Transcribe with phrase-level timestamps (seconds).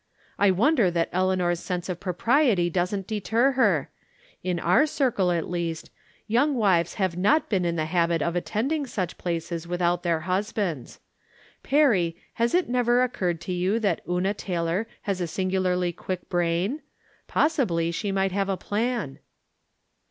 [0.39, 3.91] "I wonder that Eleanor's sense of propriety doesn't deter her.
[4.41, 5.91] In our circle, at least,
[6.25, 10.99] young wives have not been in the habit of attending such places without their husbands.
[11.61, 16.81] Perry, has it never occurred to you that Una Taylor has a singularly quick brain?
[17.27, 19.19] Possibly she might have a plan."